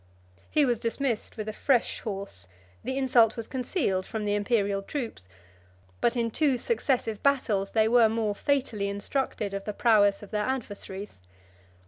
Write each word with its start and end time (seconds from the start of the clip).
He 0.49 0.65
was 0.65 0.79
dismissed 0.79 1.37
with 1.37 1.47
a 1.47 1.53
fresh 1.53 1.99
horse; 1.99 2.47
the 2.83 2.97
insult 2.97 3.37
was 3.37 3.45
concealed 3.45 4.03
from 4.03 4.25
the 4.25 4.33
Imperial 4.33 4.81
troops; 4.81 5.29
but 6.01 6.15
in 6.15 6.31
two 6.31 6.57
successive 6.57 7.21
battles 7.21 7.69
they 7.73 7.87
were 7.87 8.09
more 8.09 8.33
fatally 8.33 8.89
instructed 8.89 9.53
of 9.53 9.63
the 9.63 9.73
prowess 9.73 10.23
of 10.23 10.31
their 10.31 10.41
adversaries. 10.45 11.21